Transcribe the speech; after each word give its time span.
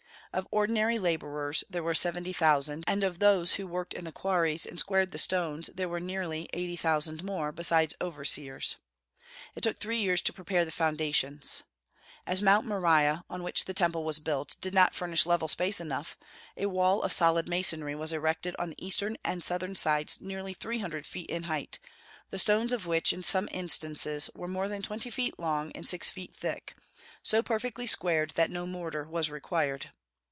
Of 0.33 0.47
ordinary 0.49 0.97
laborers 0.97 1.61
there 1.69 1.83
were 1.83 1.93
seventy 1.93 2.31
thousand; 2.31 2.85
and 2.87 3.03
of 3.03 3.19
those 3.19 3.55
who 3.55 3.67
worked 3.67 3.93
in 3.93 4.05
the 4.05 4.13
quarries 4.13 4.65
and 4.65 4.79
squared 4.79 5.11
the 5.11 5.17
stones 5.17 5.69
there 5.75 5.89
were 5.89 5.99
eighty 5.99 6.77
thousand 6.77 7.21
more, 7.21 7.51
besides 7.51 7.95
overseers. 7.99 8.77
It 9.55 9.59
took 9.61 9.79
three 9.79 9.97
years 9.97 10.21
to 10.21 10.31
prepare 10.31 10.63
the 10.63 10.71
foundations. 10.71 11.63
As 12.25 12.41
Mount 12.41 12.65
Moriah, 12.65 13.25
on 13.29 13.43
which 13.43 13.65
the 13.65 13.73
Temple 13.73 14.05
was 14.05 14.19
built, 14.19 14.55
did 14.61 14.73
not 14.73 14.95
furnish 14.95 15.25
level 15.25 15.49
space 15.49 15.81
enough, 15.81 16.17
a 16.55 16.67
wall 16.67 17.01
of 17.01 17.11
solid 17.11 17.49
masonry 17.49 17.93
was 17.93 18.13
erected 18.13 18.55
on 18.57 18.69
the 18.69 18.81
eastern 18.85 19.17
and 19.25 19.43
southern 19.43 19.75
sides 19.75 20.21
nearly 20.21 20.53
three 20.53 20.79
hundred 20.79 21.05
feet 21.05 21.29
in 21.29 21.43
height, 21.43 21.77
the 22.29 22.39
stones 22.39 22.71
of 22.71 22.85
which, 22.87 23.11
in 23.11 23.21
some 23.21 23.49
instances, 23.51 24.29
were 24.33 24.47
more 24.47 24.69
than 24.69 24.81
twenty 24.81 25.09
feet 25.09 25.37
long 25.37 25.73
and 25.73 25.89
six 25.89 26.09
feet 26.09 26.33
thick, 26.33 26.73
so 27.21 27.43
perfectly 27.43 27.85
squared 27.85 28.31
that 28.35 28.49
no 28.49 28.65
mortar 28.65 29.03
was 29.03 29.29
required. 29.29 29.91